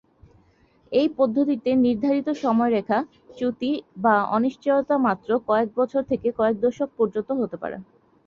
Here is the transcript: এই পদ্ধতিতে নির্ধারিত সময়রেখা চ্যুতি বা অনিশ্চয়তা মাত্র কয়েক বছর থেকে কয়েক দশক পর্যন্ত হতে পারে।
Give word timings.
এই 0.91 1.07
পদ্ধতিতে 1.17 1.69
নির্ধারিত 1.85 2.27
সময়রেখা 2.43 2.97
চ্যুতি 3.37 3.71
বা 3.97 4.15
অনিশ্চয়তা 4.29 4.95
মাত্র 5.07 5.29
কয়েক 5.47 5.69
বছর 5.77 6.01
থেকে 6.11 6.27
কয়েক 6.39 6.55
দশক 6.61 6.89
পর্যন্ত 6.97 7.29
হতে 7.41 7.57
পারে। 7.61 7.77